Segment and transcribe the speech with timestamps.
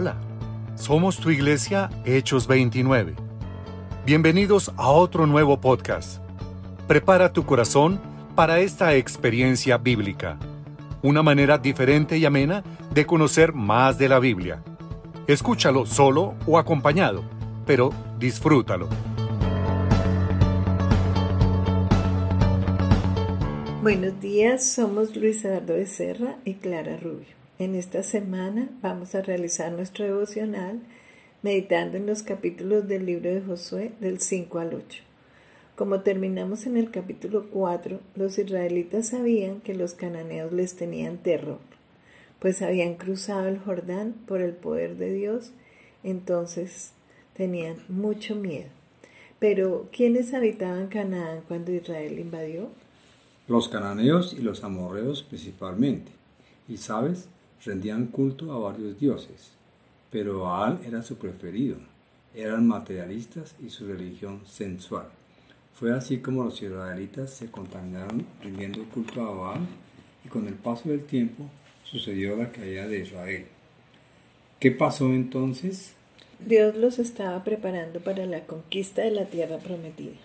[0.00, 0.14] Hola,
[0.76, 3.16] somos tu iglesia Hechos 29.
[4.06, 6.22] Bienvenidos a otro nuevo podcast.
[6.86, 8.00] Prepara tu corazón
[8.36, 10.38] para esta experiencia bíblica,
[11.02, 12.62] una manera diferente y amena
[12.94, 14.62] de conocer más de la Biblia.
[15.26, 17.24] Escúchalo solo o acompañado,
[17.66, 17.90] pero
[18.20, 18.88] disfrútalo.
[23.82, 27.37] Buenos días, somos Luis Eduardo Becerra y Clara Rubio.
[27.58, 30.78] En esta semana vamos a realizar nuestro devocional
[31.42, 35.02] meditando en los capítulos del libro de Josué del 5 al 8.
[35.74, 41.58] Como terminamos en el capítulo 4, los israelitas sabían que los cananeos les tenían terror,
[42.38, 45.50] pues habían cruzado el Jordán por el poder de Dios,
[46.04, 46.92] entonces
[47.34, 48.68] tenían mucho miedo.
[49.40, 52.68] Pero, ¿quiénes habitaban Canaán cuando Israel invadió?
[53.48, 56.12] Los cananeos y los amorreos principalmente.
[56.68, 57.28] Y sabes,
[57.64, 59.52] rendían culto a varios dioses,
[60.10, 61.76] pero Baal era su preferido.
[62.34, 65.08] Eran materialistas y su religión sensual.
[65.74, 69.66] Fue así como los israelitas se contaminaron rindiendo culto a Baal
[70.24, 71.44] y con el paso del tiempo
[71.84, 73.46] sucedió la caída de Israel.
[74.60, 75.92] ¿Qué pasó entonces?
[76.40, 80.16] Dios los estaba preparando para la conquista de la tierra prometida.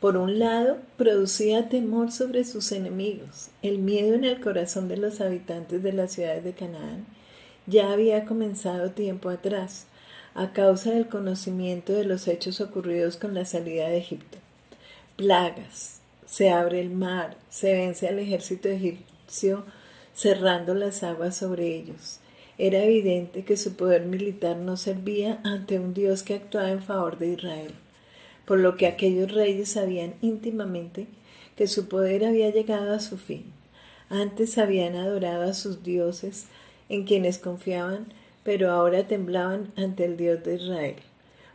[0.00, 3.48] Por un lado, producía temor sobre sus enemigos.
[3.60, 7.04] El miedo en el corazón de los habitantes de las ciudades de Canaán
[7.66, 9.86] ya había comenzado tiempo atrás,
[10.34, 14.38] a causa del conocimiento de los hechos ocurridos con la salida de Egipto.
[15.16, 19.64] Plagas, se abre el mar, se vence al ejército egipcio
[20.14, 22.20] cerrando las aguas sobre ellos.
[22.56, 27.18] Era evidente que su poder militar no servía ante un Dios que actuaba en favor
[27.18, 27.74] de Israel
[28.44, 31.06] por lo que aquellos reyes sabían íntimamente
[31.56, 33.52] que su poder había llegado a su fin.
[34.08, 36.46] Antes habían adorado a sus dioses
[36.88, 38.06] en quienes confiaban,
[38.42, 40.96] pero ahora temblaban ante el Dios de Israel.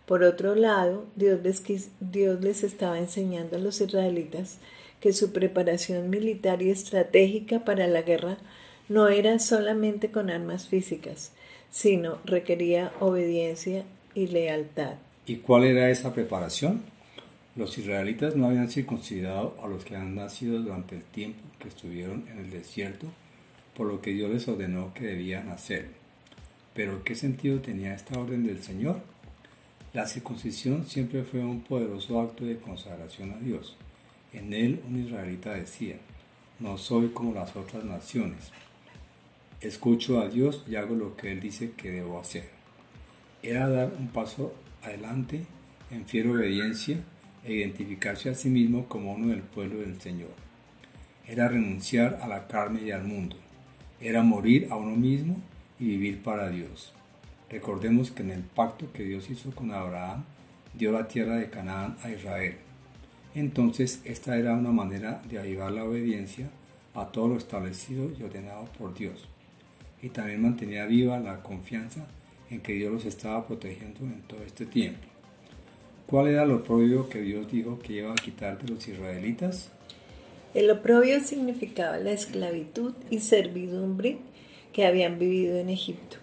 [0.06, 4.60] Por otro lado, Dios les, Dios les estaba enseñando a los israelitas
[5.00, 8.38] que su preparación militar y estratégica para la guerra
[8.88, 11.32] no era solamente con armas físicas,
[11.72, 14.96] sino requería obediencia y lealtad.
[15.28, 16.84] ¿Y cuál era esa preparación?
[17.56, 22.26] Los israelitas no habían circuncidado a los que han nacido durante el tiempo que estuvieron
[22.30, 23.08] en el desierto,
[23.76, 25.90] por lo que Dios les ordenó que debían hacer.
[26.76, 29.02] Pero ¿qué sentido tenía esta orden del Señor?
[29.94, 33.76] La circuncisión siempre fue un poderoso acto de consagración a Dios.
[34.32, 35.96] En él un israelita decía,
[36.60, 38.52] no soy como las otras naciones.
[39.60, 42.50] Escucho a Dios y hago lo que Él dice que debo hacer.
[43.42, 44.54] Era dar un paso
[44.86, 45.46] adelante
[45.92, 46.98] en fiel obediencia
[47.44, 50.34] e identificarse a sí mismo como uno del pueblo del Señor.
[51.28, 53.38] Era renunciar a la carne y al mundo.
[54.00, 55.38] Era morir a uno mismo
[55.80, 56.94] y vivir para Dios.
[57.50, 60.24] Recordemos que en el pacto que Dios hizo con Abraham,
[60.74, 62.56] dio la tierra de Canaán a Israel.
[63.34, 66.50] Entonces, esta era una manera de avivar la obediencia
[66.94, 69.28] a todo lo establecido y ordenado por Dios.
[70.02, 72.08] Y también mantenía viva la confianza
[72.50, 75.08] en que Dios los estaba protegiendo en todo este tiempo.
[76.08, 79.72] ¿Cuál era lo oprobio que Dios dijo que iba a quitar de los israelitas?
[80.54, 84.20] El oprobio significaba la esclavitud y servidumbre
[84.72, 86.18] que habían vivido en Egipto,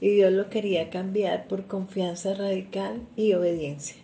[0.00, 3.96] y Dios lo quería cambiar por confianza radical y obediencia.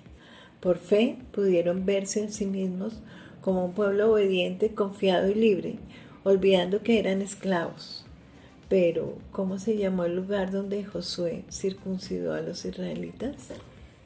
[0.61, 3.01] Por fe pudieron verse a sí mismos
[3.41, 5.77] como un pueblo obediente, confiado y libre,
[6.25, 8.06] olvidando que eran esclavos.
[8.69, 13.51] Pero, ¿cómo se llamó el lugar donde Josué circuncidó a los israelitas?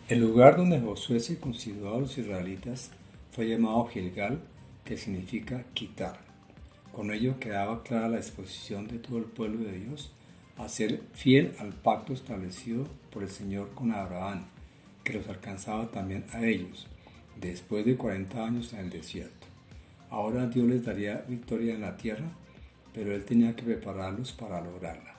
[0.08, 2.90] El lugar donde Josué circuncidó a los israelitas
[3.32, 4.38] fue llamado Gilgal,
[4.84, 6.18] que significa quitar.
[6.92, 10.12] Con ello quedaba clara la disposición de todo el pueblo de Dios
[10.58, 14.44] a ser fiel al pacto establecido por el Señor con Abraham,
[15.04, 16.86] que los alcanzaba también a ellos,
[17.40, 19.46] después de 40 años en el desierto.
[20.10, 22.30] Ahora Dios les daría victoria en la tierra
[22.94, 25.14] pero él tenía que prepararlos para lograrla.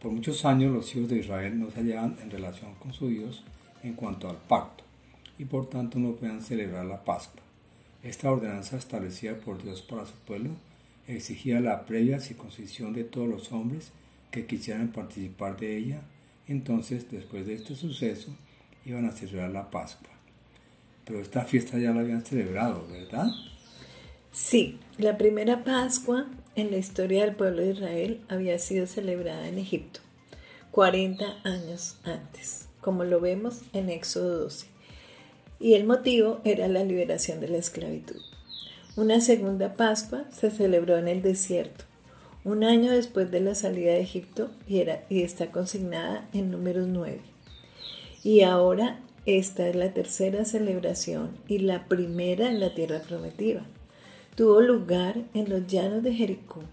[0.00, 3.42] Por muchos años los hijos de Israel no se hallaban en relación con su Dios
[3.82, 4.84] en cuanto al pacto,
[5.38, 7.42] y por tanto no podían celebrar la Pascua.
[8.02, 10.50] Esta ordenanza establecida por Dios para su pueblo
[11.06, 13.92] exigía la previa circuncisión de todos los hombres
[14.30, 16.02] que quisieran participar de ella,
[16.48, 18.28] entonces después de este suceso
[18.84, 20.10] iban a celebrar la Pascua.
[21.04, 23.28] Pero esta fiesta ya la habían celebrado, ¿verdad?
[24.32, 29.58] Sí, la primera Pascua en la historia del pueblo de Israel había sido celebrada en
[29.58, 30.00] Egipto,
[30.70, 34.66] 40 años antes, como lo vemos en Éxodo 12.
[35.60, 38.20] Y el motivo era la liberación de la esclavitud.
[38.96, 41.84] Una segunda Pascua se celebró en el desierto,
[42.44, 44.84] un año después de la salida de Egipto y,
[45.22, 47.20] está consignada en números 9.
[48.22, 53.64] Y ahora esta es la tercera celebración y la primera en la tierra prometida.
[54.36, 56.64] Tuvo lugar en los llanos de Jericó,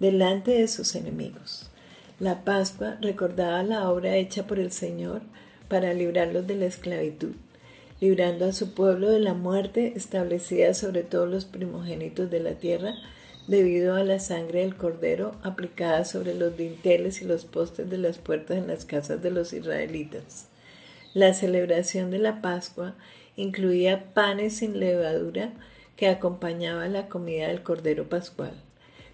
[0.00, 1.70] delante de sus enemigos.
[2.18, 5.22] La Pascua recordaba la obra hecha por el Señor
[5.68, 7.30] para librarlos de la esclavitud,
[8.00, 12.96] librando a su pueblo de la muerte establecida sobre todos los primogénitos de la tierra,
[13.46, 18.18] debido a la sangre del cordero aplicada sobre los dinteles y los postes de las
[18.18, 20.48] puertas en las casas de los israelitas.
[21.14, 22.96] La celebración de la Pascua
[23.36, 25.52] incluía panes sin levadura
[25.96, 28.52] que acompañaban la comida del cordero pascual,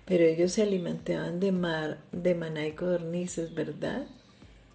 [0.04, 4.06] pero ellos se alimentaban de, mar, de maná y codornices, ¿verdad?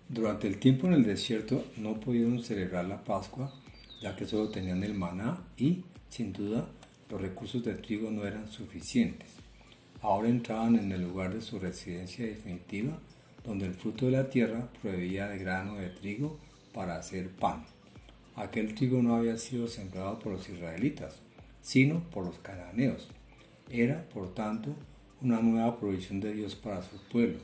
[0.10, 3.54] Durante el tiempo en el desierto no pudieron celebrar la Pascua,
[4.02, 6.70] ya que solo tenían el maná y, sin duda,
[7.10, 9.28] los recursos de trigo no eran suficientes.
[10.02, 12.98] Ahora entraban en el lugar de su residencia definitiva,
[13.44, 16.38] donde el fruto de la tierra proveía de grano de trigo
[16.74, 17.66] para hacer pan.
[18.36, 21.22] Aquel trigo no había sido sembrado por los israelitas,
[21.68, 23.10] sino por los cananeos.
[23.70, 24.74] Era, por tanto,
[25.22, 27.40] una nueva provisión de Dios para su pueblo.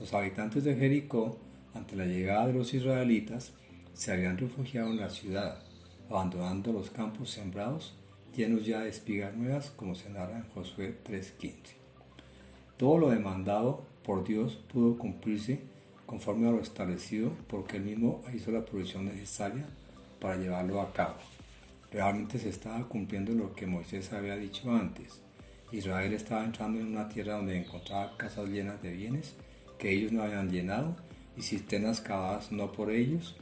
[0.00, 1.36] Los habitantes de Jericó,
[1.74, 3.52] ante la llegada de los israelitas,
[3.92, 5.62] se habían refugiado en la ciudad,
[6.08, 7.94] abandonando los campos sembrados
[8.34, 11.52] llenos ya de espigas nuevas, como se narra en Josué 3.15.
[12.78, 15.60] Todo lo demandado por Dios pudo cumplirse
[16.06, 19.66] conforme a lo establecido porque él mismo hizo la provisión necesaria
[20.20, 21.16] para llevarlo a cabo.
[21.90, 25.22] Realmente se estaba cumpliendo lo que Moisés había dicho antes.
[25.72, 29.34] Israel estaba entrando en una tierra donde encontraba casas llenas de bienes
[29.78, 30.96] que ellos no habían llenado
[31.36, 33.36] y cisternas cavadas no por ellos,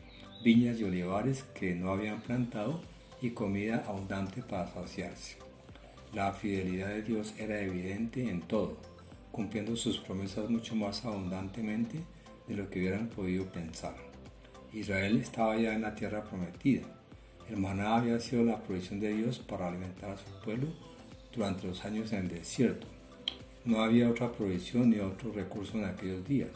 [0.44, 2.82] viñas y olivares que no habían plantado
[3.22, 5.36] y comida abundante para saciarse.
[6.12, 8.76] La fidelidad de Dios era evidente en todo
[9.36, 12.00] cumpliendo sus promesas mucho más abundantemente
[12.48, 13.94] de lo que hubieran podido pensar.
[14.72, 16.95] Israel estaba ya en la tierra prometida.
[17.48, 20.68] El maná había sido la provisión de Dios para alimentar a su pueblo
[21.34, 22.86] durante los años en el desierto.
[23.64, 26.50] No había otra provisión ni otro recurso en aquellos días.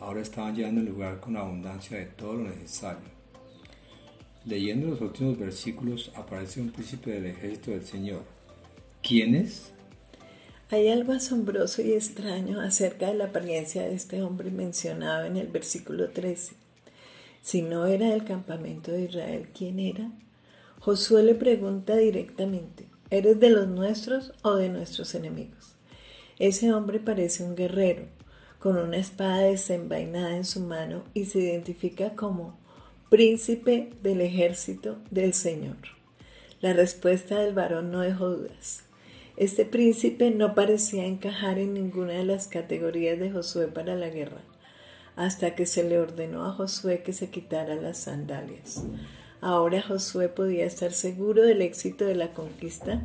[0.00, 3.16] Ahora estaban llegando al lugar con abundancia de todo lo necesario.
[4.44, 8.22] Leyendo los últimos versículos aparece un príncipe del ejército del Señor.
[9.02, 9.72] ¿Quién es?
[10.70, 15.46] Hay algo asombroso y extraño acerca de la apariencia de este hombre mencionado en el
[15.46, 16.65] versículo 13.
[17.46, 20.10] Si no era del campamento de Israel, ¿quién era?
[20.80, 25.76] Josué le pregunta directamente, ¿eres de los nuestros o de nuestros enemigos?
[26.40, 28.06] Ese hombre parece un guerrero,
[28.58, 32.58] con una espada desenvainada en su mano y se identifica como
[33.10, 35.76] príncipe del ejército del Señor.
[36.60, 38.82] La respuesta del varón no dejó dudas.
[39.36, 44.42] Este príncipe no parecía encajar en ninguna de las categorías de Josué para la guerra,
[45.16, 48.84] hasta que se le ordenó a Josué que se quitara las sandalias.
[49.40, 53.04] Ahora Josué podía estar seguro del éxito de la conquista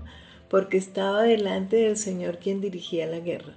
[0.50, 3.56] porque estaba delante del Señor quien dirigía la guerra.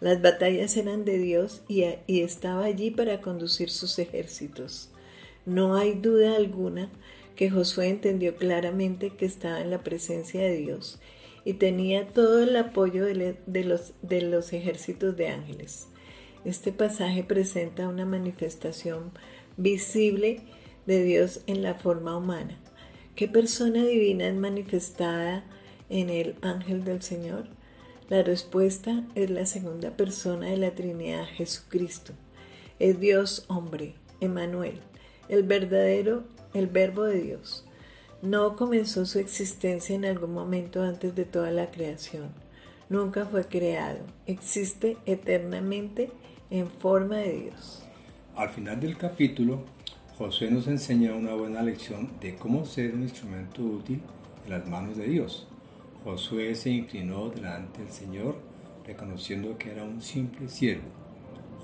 [0.00, 4.90] Las batallas eran de Dios y, estaba allí para conducir sus ejércitos.
[5.44, 6.88] No hay duda alguna
[7.36, 11.00] que Josué entendió claramente que estaba en la presencia de Dios
[11.44, 15.89] y tenía todo el apoyo de los ejércitos de ángeles.
[16.44, 19.12] Este pasaje presenta una manifestación
[19.56, 20.40] visible
[20.86, 22.58] de Dios en la forma humana.
[23.14, 25.44] ¿Qué persona divina es manifestada
[25.88, 27.48] en el ángel del Señor?
[28.08, 32.12] La respuesta es la segunda persona de la Trinidad, Jesucristo.
[32.78, 34.80] Es Dios hombre, Emanuel,
[35.28, 37.64] el verdadero, el verbo de Dios
[38.22, 42.28] no comenzó su existencia en algún momento antes de toda la creación.
[42.88, 44.00] Nunca fue creado.
[44.26, 46.10] Existe eternamente
[46.50, 47.82] en forma de Dios.
[48.36, 49.62] Al final del capítulo,
[50.18, 54.02] Josué nos enseña una buena lección de cómo ser un instrumento útil
[54.44, 55.46] en las manos de Dios.
[56.04, 58.36] Josué se inclinó delante del Señor,
[58.86, 60.88] reconociendo que era un simple siervo.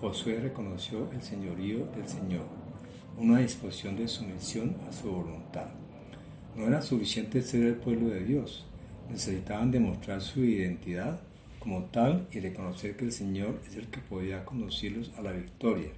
[0.00, 2.46] Josué reconoció el señorío del Señor,
[3.18, 5.68] una disposición de sumisión a su voluntad.
[6.54, 8.66] No era suficiente ser el pueblo de Dios,
[9.10, 11.20] necesitaban demostrar su identidad
[11.66, 15.88] como tal y reconocer que el Señor es el que podía conducirlos a la victoria,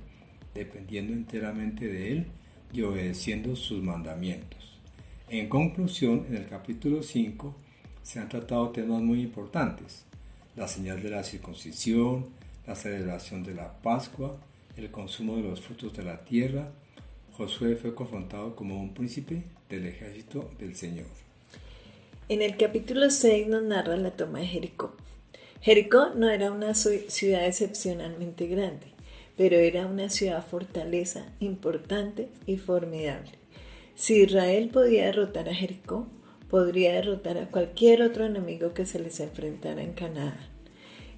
[0.54, 2.26] dependiendo enteramente de Él
[2.72, 4.78] y obedeciendo sus mandamientos.
[5.28, 7.54] En conclusión, en el capítulo 5
[8.02, 10.06] se han tratado temas muy importantes,
[10.56, 12.28] la señal de la circuncisión,
[12.66, 14.38] la celebración de la Pascua,
[14.75, 16.72] el consumo de los frutos de la tierra,
[17.37, 21.08] Josué fue confrontado como un príncipe del ejército del Señor.
[22.30, 24.96] En el capítulo 6 nos narra la toma de Jericó.
[25.60, 28.86] Jericó no era una ciudad excepcionalmente grande,
[29.36, 33.32] pero era una ciudad fortaleza importante y formidable.
[33.94, 36.06] Si Israel podía derrotar a Jericó,
[36.48, 40.38] podría derrotar a cualquier otro enemigo que se les enfrentara en Canaán.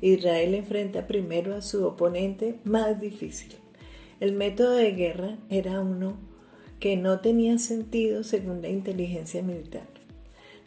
[0.01, 3.55] Israel enfrenta primero a su oponente más difícil.
[4.19, 6.17] El método de guerra era uno
[6.79, 9.87] que no tenía sentido según la inteligencia militar.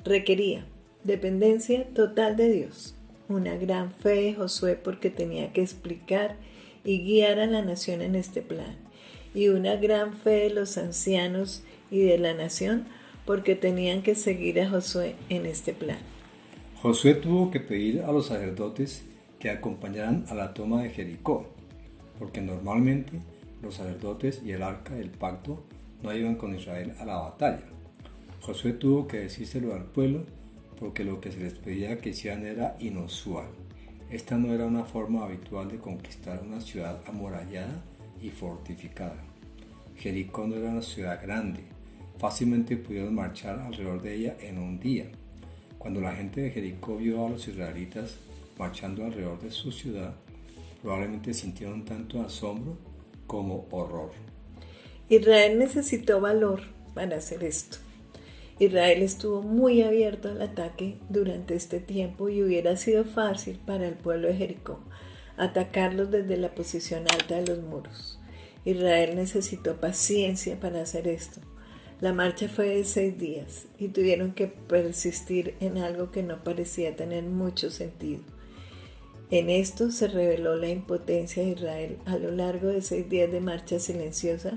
[0.06, 0.66] Requería
[1.04, 2.96] dependencia total de Dios,
[3.30, 6.36] una gran fe de Josué porque tenía que explicar
[6.84, 8.76] y guiar a la nación en este plan,
[9.34, 12.86] y una gran fe de los ancianos y de la nación
[13.26, 15.98] porque tenían que seguir a Josué en este plan.
[16.82, 19.04] Josué tuvo que pedir a los sacerdotes
[19.40, 21.48] que acompañaran a la toma de Jericó,
[22.20, 23.20] porque normalmente
[23.62, 25.64] los sacerdotes y el arca del pacto
[26.02, 27.64] no iban con Israel a la batalla.
[28.42, 30.26] Josué tuvo que decírselo al pueblo
[30.84, 33.48] porque lo que se les pedía que hicieran era inusual.
[34.10, 37.82] Esta no era una forma habitual de conquistar una ciudad amurallada
[38.22, 39.24] y fortificada.
[39.96, 41.62] Jericó no era una ciudad grande,
[42.18, 45.06] fácilmente pudieron marchar alrededor de ella en un día.
[45.78, 48.18] Cuando la gente de Jericó vio a los israelitas
[48.60, 50.14] marchando alrededor de su ciudad,
[50.82, 52.78] probablemente sintieron tanto asombro
[53.26, 54.12] como horror.
[55.08, 56.64] Israel necesitó valor
[56.94, 57.78] para hacer esto.
[58.60, 63.96] Israel estuvo muy abierto al ataque durante este tiempo y hubiera sido fácil para el
[63.96, 64.80] pueblo de Jericó
[65.38, 68.20] atacarlos desde la posición alta de los muros.
[68.66, 71.42] Israel necesitó paciencia para hacer esto.
[72.02, 76.96] La marcha fue de seis días y tuvieron que persistir en algo que no parecía
[76.96, 78.22] tener mucho sentido.
[79.32, 81.98] En esto se reveló la impotencia de Israel.
[82.06, 84.54] A lo largo de seis días de marcha silenciosa,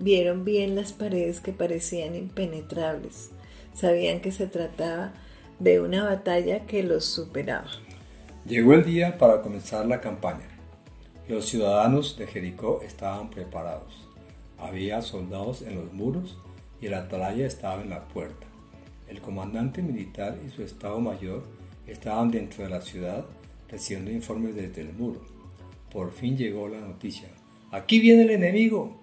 [0.00, 3.30] vieron bien las paredes que parecían impenetrables.
[3.74, 5.12] Sabían que se trataba
[5.58, 7.70] de una batalla que los superaba.
[8.46, 10.48] Llegó el día para comenzar la campaña.
[11.28, 14.08] Los ciudadanos de Jericó estaban preparados.
[14.58, 16.38] Había soldados en los muros
[16.80, 18.46] y el atalaya estaba en la puerta.
[19.08, 21.44] El comandante militar y su estado mayor
[21.86, 23.24] estaban dentro de la ciudad
[23.68, 25.20] recibiendo informes desde el muro.
[25.92, 27.28] Por fin llegó la noticia.
[27.70, 28.99] ¡Aquí viene el enemigo!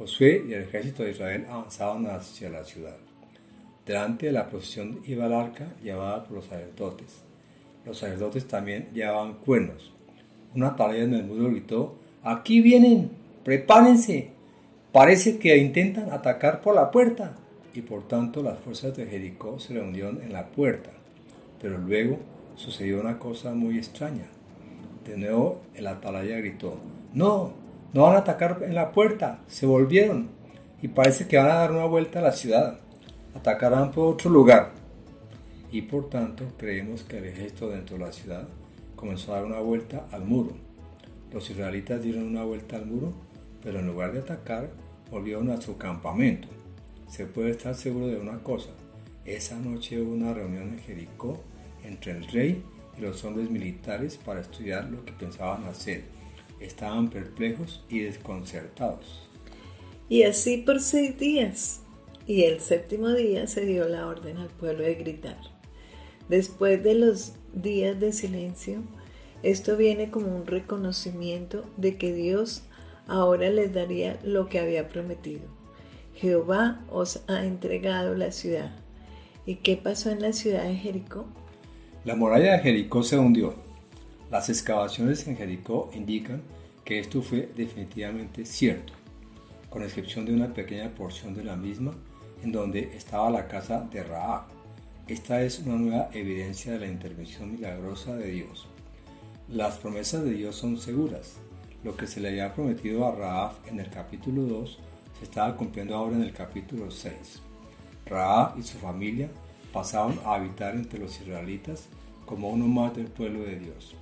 [0.00, 2.96] Josué y el ejército de Israel avanzaban hacia la ciudad.
[3.84, 7.20] Delante de la procesión iba el arca llevada por los sacerdotes.
[7.84, 9.92] Los sacerdotes también llevaban cuernos.
[10.54, 13.10] Una tarea en el muro gritó, ¡Aquí vienen!
[13.44, 14.30] ¡Prepárense!
[14.90, 17.36] Parece que intentan atacar por la puerta.
[17.74, 20.92] Y por tanto las fuerzas de Jericó se reunieron en la puerta.
[21.60, 22.18] Pero luego
[22.56, 24.28] sucedió una cosa muy extraña.
[25.04, 26.78] De nuevo el atalaya gritó,
[27.12, 27.52] no,
[27.92, 30.28] no van a atacar en la puerta, se volvieron
[30.82, 32.78] y parece que van a dar una vuelta a la ciudad,
[33.34, 34.72] atacarán por otro lugar.
[35.72, 38.48] Y por tanto creemos que el ejército dentro de la ciudad
[38.96, 40.52] comenzó a dar una vuelta al muro.
[41.32, 43.12] Los israelitas dieron una vuelta al muro,
[43.62, 44.70] pero en lugar de atacar,
[45.10, 46.48] volvieron a su campamento.
[47.08, 48.70] Se puede estar seguro de una cosa,
[49.24, 51.38] esa noche hubo una reunión en Jericó
[51.84, 52.64] entre el rey
[52.96, 56.04] y los hombres militares para estudiar lo que pensaban hacer.
[56.60, 59.28] Estaban perplejos y desconcertados.
[60.08, 61.80] Y así por seis días.
[62.26, 65.38] Y el séptimo día se dio la orden al pueblo de gritar.
[66.28, 68.82] Después de los días de silencio,
[69.42, 72.62] esto viene como un reconocimiento de que Dios
[73.08, 75.42] ahora les daría lo que había prometido.
[76.14, 78.70] Jehová os ha entregado la ciudad.
[79.46, 81.26] ¿Y qué pasó en la ciudad de Jericó?
[82.04, 83.54] La muralla de Jericó se hundió.
[84.30, 86.40] Las excavaciones en Jericó indican
[86.84, 88.92] que esto fue definitivamente cierto,
[89.68, 91.94] con excepción de una pequeña porción de la misma
[92.44, 94.42] en donde estaba la casa de Raab.
[95.08, 98.68] Esta es una nueva evidencia de la intervención milagrosa de Dios.
[99.48, 101.38] Las promesas de Dios son seguras.
[101.82, 104.78] Lo que se le había prometido a Raab en el capítulo 2
[105.18, 107.42] se estaba cumpliendo ahora en el capítulo 6.
[108.06, 109.28] Raab y su familia
[109.72, 111.88] pasaban a habitar entre los israelitas
[112.26, 113.96] como uno más del pueblo de Dios.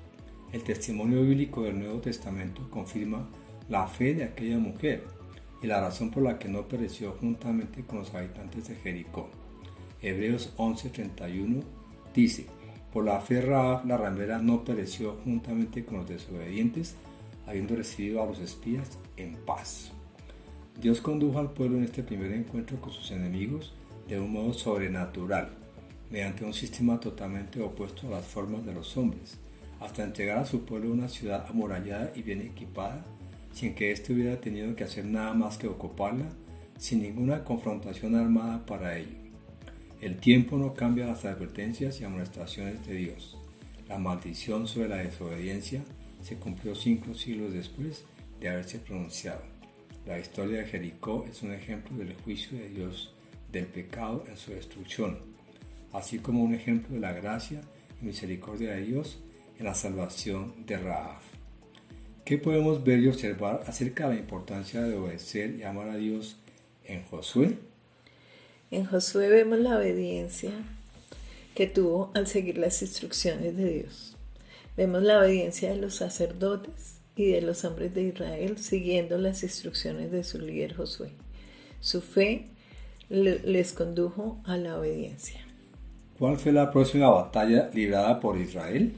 [0.50, 3.28] El testimonio bíblico del Nuevo Testamento confirma
[3.68, 5.04] la fe de aquella mujer
[5.62, 9.28] y la razón por la que no pereció juntamente con los habitantes de Jericó.
[10.00, 11.62] Hebreos 11:31
[12.14, 12.46] dice,
[12.94, 16.96] por la fe Raab la ramera no pereció juntamente con los desobedientes,
[17.46, 19.92] habiendo recibido a los espías en paz.
[20.80, 23.74] Dios condujo al pueblo en este primer encuentro con sus enemigos
[24.08, 25.50] de un modo sobrenatural,
[26.10, 29.38] mediante un sistema totalmente opuesto a las formas de los hombres,
[29.80, 33.04] hasta entregar a su pueblo una ciudad amurallada y bien equipada,
[33.52, 36.26] sin que éste hubiera tenido que hacer nada más que ocuparla,
[36.78, 39.16] sin ninguna confrontación armada para ello.
[40.00, 43.36] El tiempo no cambia las advertencias y amonestaciones de Dios.
[43.88, 45.82] La maldición sobre la desobediencia
[46.22, 48.04] se cumplió cinco siglos después
[48.40, 49.42] de haberse pronunciado.
[50.06, 53.12] La historia de Jericó es un ejemplo del juicio de Dios
[53.50, 55.18] del pecado en su destrucción,
[55.92, 57.60] así como un ejemplo de la gracia
[58.00, 59.18] y misericordia de Dios
[59.58, 61.20] en la salvación de Raab.
[62.24, 66.36] ¿Qué podemos ver y observar acerca de la importancia de obedecer y amar a Dios
[66.84, 67.56] en Josué?
[68.70, 70.52] En Josué vemos la obediencia
[71.54, 74.16] que tuvo al seguir las instrucciones de Dios.
[74.76, 80.12] Vemos la obediencia de los sacerdotes y de los hombres de Israel siguiendo las instrucciones
[80.12, 81.10] de su líder Josué.
[81.80, 82.46] Su fe
[83.08, 85.40] les condujo a la obediencia.
[86.18, 88.92] ¿Cuál fue la próxima batalla librada por Israel?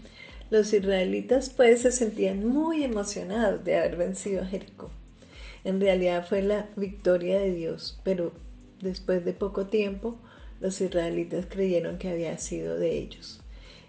[0.50, 4.90] Los israelitas pues se sentían muy emocionados de haber vencido a Jericó.
[5.62, 8.32] En realidad fue la victoria de Dios, pero
[8.80, 10.18] después de poco tiempo
[10.60, 13.40] los israelitas creyeron que había sido de ellos.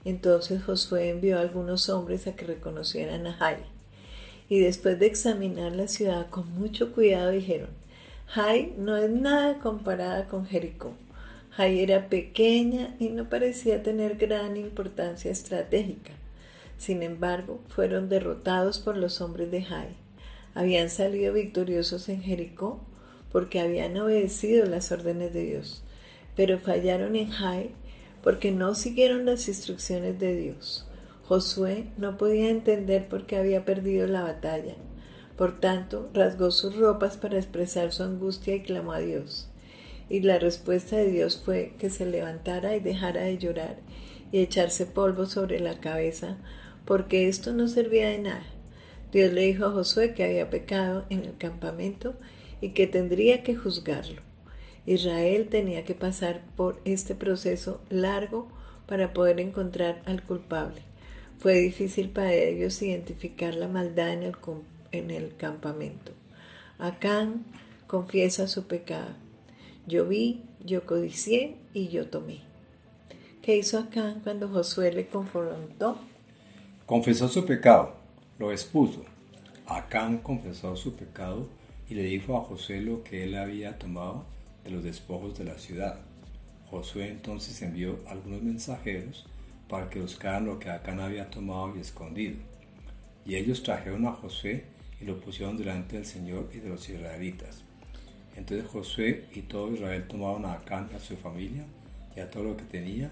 [0.06, 3.58] Entonces Josué envió a algunos hombres a que reconocieran a Jai.
[4.48, 7.70] Y después de examinar la ciudad con mucho cuidado dijeron,
[8.28, 10.94] Jai no es nada comparada con Jericó.
[11.52, 16.21] Jai era pequeña y no parecía tener gran importancia estratégica.
[16.82, 19.90] Sin embargo, fueron derrotados por los hombres de Jai.
[20.56, 22.82] Habían salido victoriosos en Jericó
[23.32, 25.84] porque habían obedecido las órdenes de Dios,
[26.36, 27.70] pero fallaron en Jai
[28.24, 30.88] porque no siguieron las instrucciones de Dios.
[31.26, 34.74] Josué no podía entender por qué había perdido la batalla.
[35.38, 39.52] Por tanto, rasgó sus ropas para expresar su angustia y clamó a Dios.
[40.10, 43.78] Y la respuesta de Dios fue que se levantara y dejara de llorar
[44.32, 46.38] y echarse polvo sobre la cabeza,
[46.86, 48.46] porque esto no servía de nada.
[49.12, 52.16] Dios le dijo a Josué que había pecado en el campamento
[52.62, 54.22] y que tendría que juzgarlo.
[54.86, 58.48] Israel tenía que pasar por este proceso largo
[58.88, 60.82] para poder encontrar al culpable.
[61.40, 64.36] Fue difícil para ellos identificar la maldad en el,
[64.92, 66.12] en el campamento.
[66.78, 67.46] Acán
[67.88, 69.10] confiesa su pecado.
[69.88, 72.42] Yo vi, yo codicié y yo tomé.
[73.42, 75.98] ¿Qué hizo Acán cuando Josué le confrontó?
[76.92, 77.96] Confesó su pecado,
[78.38, 79.06] lo expuso.
[79.66, 81.48] Acán confesó su pecado
[81.88, 84.26] y le dijo a Josué lo que él había tomado
[84.66, 86.02] de los despojos de la ciudad.
[86.70, 89.26] Josué entonces envió algunos mensajeros
[89.70, 92.36] para que buscaran lo que Acán había tomado y escondido.
[93.26, 94.66] Y ellos trajeron a Josué
[95.00, 97.64] y lo pusieron delante del Señor y de los israelitas.
[98.36, 101.64] Entonces Josué y todo Israel tomaron a Acán y a su familia
[102.18, 103.12] y a todo lo que tenía,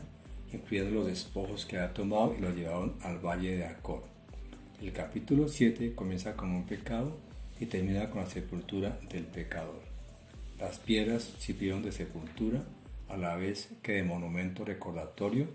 [0.51, 4.03] incluyendo los despojos que había tomado y lo llevaron al valle de Acor.
[4.81, 7.17] El capítulo 7 comienza con un pecado
[7.59, 9.81] y termina con la sepultura del pecador.
[10.59, 12.63] Las piedras sirvieron de sepultura
[13.07, 15.47] a la vez que de monumento recordatorio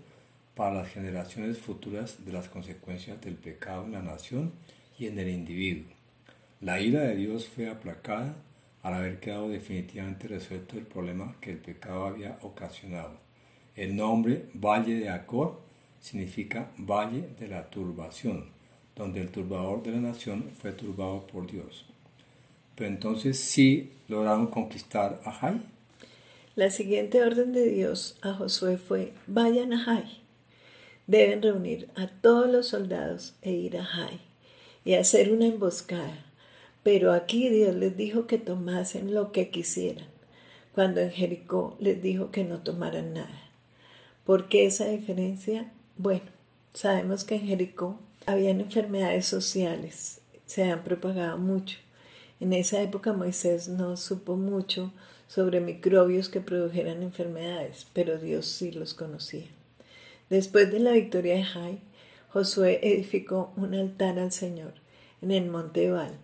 [0.55, 4.53] para las generaciones futuras de las consecuencias del pecado en la nación
[4.97, 5.91] y en el individuo.
[6.61, 8.35] La ira de Dios fue aplacada
[8.81, 13.24] al haber quedado definitivamente resuelto el problema que el pecado había ocasionado.
[13.75, 15.59] El nombre Valle de Acor
[15.99, 18.45] significa Valle de la Turbación,
[18.95, 21.85] donde el turbador de la nación fue turbado por Dios.
[22.75, 25.61] Pero entonces sí lograron conquistar a Jai.
[26.55, 30.05] La siguiente orden de Dios a Josué fue, vayan a Jai.
[31.07, 34.19] Deben reunir a todos los soldados e ir a Jai
[34.85, 36.25] y hacer una emboscada
[36.85, 40.05] pero aquí Dios les dijo que tomasen lo que quisieran,
[40.75, 43.44] cuando en Jericó les dijo que no tomaran nada.
[44.25, 45.71] ¿Por qué esa diferencia?
[45.97, 46.25] Bueno,
[46.73, 51.77] sabemos que en Jericó habían enfermedades sociales, se han propagado mucho.
[52.39, 54.91] En esa época Moisés no supo mucho
[55.27, 59.47] sobre microbios que produjeran enfermedades, pero Dios sí los conocía.
[60.29, 61.79] Después de la victoria de Jai,
[62.29, 64.73] Josué edificó un altar al Señor
[65.21, 66.17] en el monte Ebal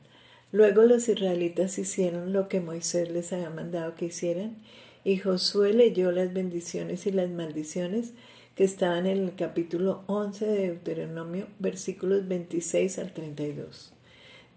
[0.52, 4.58] Luego los israelitas hicieron lo que Moisés les había mandado que hicieran,
[5.04, 8.14] y Josué leyó las bendiciones y las maldiciones
[8.56, 13.94] que estaban en el capítulo 11 de Deuteronomio, versículos 26 al 32.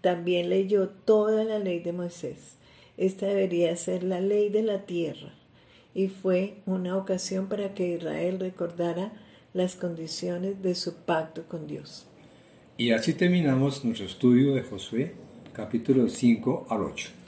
[0.01, 2.55] También leyó toda la ley de Moisés.
[2.97, 5.33] Esta debería ser la ley de la tierra,
[5.93, 9.13] y fue una ocasión para que Israel recordara
[9.53, 12.05] las condiciones de su pacto con Dios.
[12.77, 15.13] Y así terminamos nuestro estudio de Josué
[15.53, 17.24] capítulo 5 al 8.